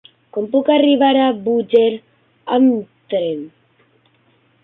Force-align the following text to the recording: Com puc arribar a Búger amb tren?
Com 0.35 0.45
puc 0.53 0.69
arribar 0.75 1.09
a 1.25 1.27
Búger 1.49 1.85
amb 2.57 2.89
tren? 3.15 3.47